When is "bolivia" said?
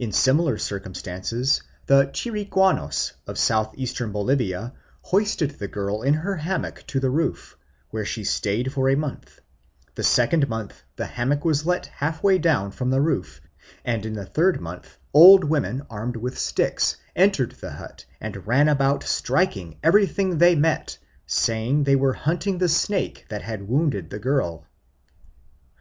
4.10-4.72